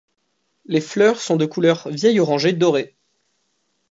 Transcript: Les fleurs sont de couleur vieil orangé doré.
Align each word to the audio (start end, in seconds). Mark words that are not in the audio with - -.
Les 0.65 0.81
fleurs 0.81 1.21
sont 1.21 1.35
de 1.35 1.45
couleur 1.45 1.87
vieil 1.87 2.19
orangé 2.19 2.53
doré. 2.53 2.95